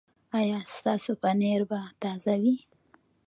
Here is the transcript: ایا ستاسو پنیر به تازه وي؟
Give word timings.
ایا 0.39 0.59
ستاسو 0.75 1.11
پنیر 1.21 1.61
به 1.69 1.79
تازه 2.01 2.33
وي؟ 2.41 2.55